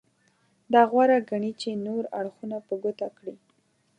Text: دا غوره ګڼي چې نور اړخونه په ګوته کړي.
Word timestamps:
دا 0.73 0.81
غوره 0.91 1.17
ګڼي 1.29 1.51
چې 1.61 1.81
نور 1.85 2.03
اړخونه 2.19 2.57
په 2.67 2.73
ګوته 2.83 3.07
کړي. 3.17 3.35